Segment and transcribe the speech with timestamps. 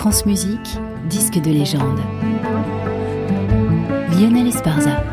[0.00, 0.78] France Musique,
[1.10, 2.00] disque de légende.
[4.12, 5.04] Lionel Esparza.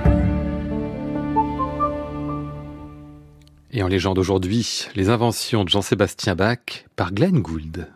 [3.71, 7.89] Et en légende aujourd'hui, les inventions de Jean-Sébastien Bach par Glenn Gould.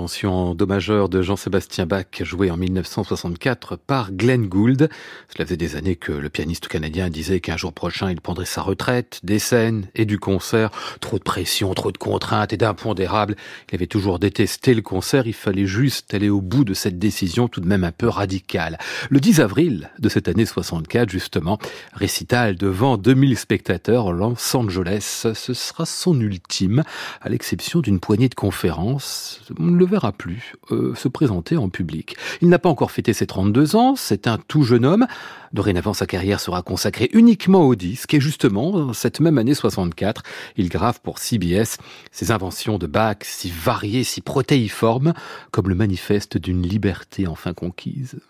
[0.00, 4.88] Deux inventions do majeur de Jean-Sébastien Bach jouées en 1964 par Glenn Gould.
[5.28, 8.62] Cela faisait des années que le pianiste canadien disait qu'un jour prochain il prendrait sa
[8.62, 10.70] retraite, des scènes et du concert.
[11.00, 13.36] Trop de pression, trop de contraintes et d'impondérables.
[13.70, 17.46] Il avait toujours détesté le concert, il fallait juste aller au bout de cette décision
[17.46, 18.78] tout de même un peu radicale.
[19.10, 21.58] Le 10 avril de cette année 64 justement,
[21.92, 25.26] récital devant 2000 spectateurs en Los Angeles.
[25.34, 26.84] Ce sera son ultime,
[27.20, 29.42] à l'exception d'une poignée de conférences
[29.90, 32.16] verra plus euh, se présenter en public.
[32.40, 35.06] Il n'a pas encore fêté ses 32 ans, c'est un tout jeune homme.
[35.52, 40.22] Dorénavant, sa carrière sera consacrée uniquement au disque et justement, cette même année 64,
[40.56, 41.76] il grave pour CBS
[42.10, 45.12] ses inventions de Bach si variées, si protéiformes,
[45.50, 48.20] comme le manifeste d'une liberté enfin conquise.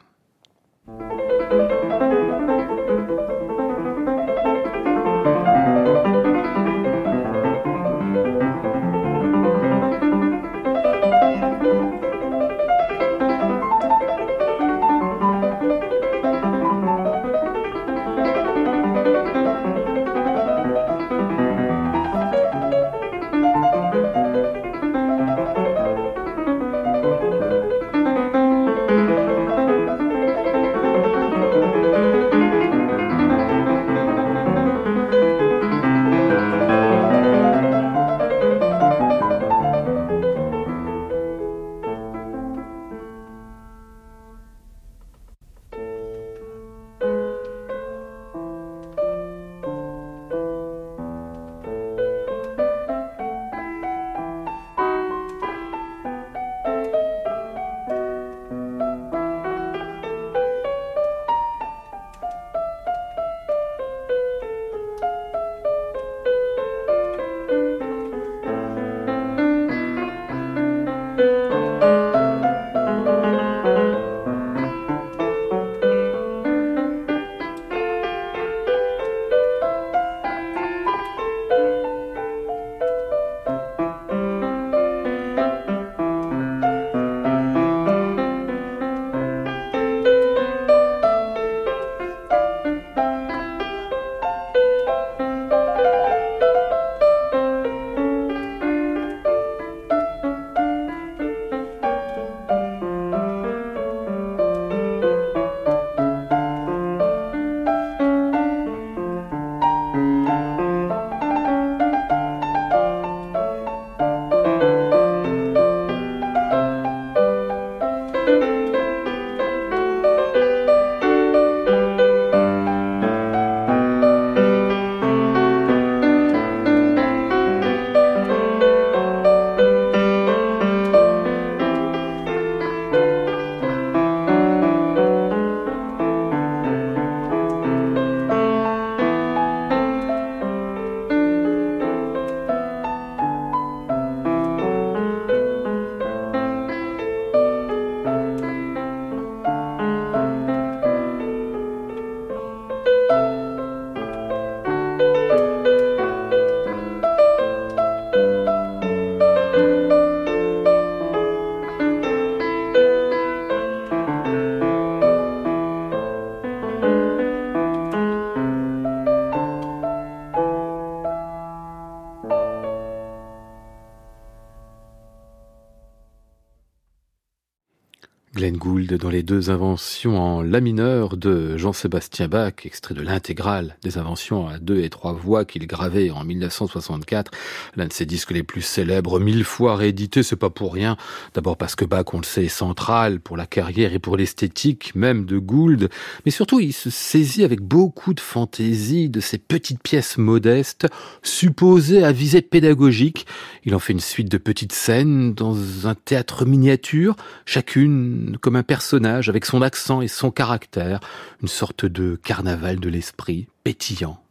[178.32, 183.76] Glenn Gould dans les deux inventions en la mineur de Jean-Sébastien Bach, extrait de l'intégrale
[183.82, 187.32] des inventions à deux et trois voix qu'il gravait en 1964,
[187.74, 190.96] l'un de ses disques les plus célèbres, mille fois réédité, c'est pas pour rien.
[191.34, 194.94] D'abord parce que Bach, on le sait, est central pour la carrière et pour l'esthétique
[194.94, 195.88] même de Gould,
[196.24, 200.86] mais surtout il se saisit avec beaucoup de fantaisie de ces petites pièces modestes,
[201.24, 203.26] supposées à visée pédagogique.
[203.64, 208.62] Il en fait une suite de petites scènes dans un théâtre miniature, chacune comme un
[208.62, 211.00] personnage avec son accent et son caractère,
[211.42, 214.22] une sorte de carnaval de l'esprit pétillant.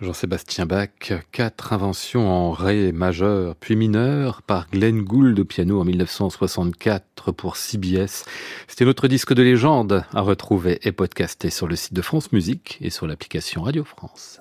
[0.00, 5.84] Jean-Sébastien Bach, quatre inventions en ré majeur puis mineur par Glenn Gould au piano en
[5.84, 8.24] 1964 pour CBS.
[8.68, 12.78] C'était notre disque de légende à retrouver et podcaster sur le site de France Musique
[12.80, 14.40] et sur l'application Radio France.